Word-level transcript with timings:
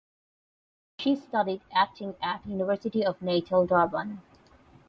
She 0.97 1.15
studied 1.15 1.61
acting 1.71 2.15
at 2.23 2.43
University 2.47 3.05
of 3.05 3.21
Natal 3.21 3.67
(Durban). 3.67 4.23